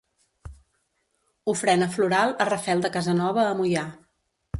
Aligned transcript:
Ofrena 1.53 1.87
floral 1.97 2.33
a 2.45 2.47
Rafel 2.49 2.81
de 2.87 2.91
Casanova 2.97 3.45
a 3.51 3.53
Moià. 3.61 3.85